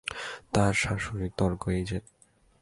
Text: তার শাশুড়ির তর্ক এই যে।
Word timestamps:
তার 0.53 0.73
শাশুড়ির 0.73 1.31
তর্ক 1.37 1.61
এই 1.67 1.83
যে। 1.85 1.97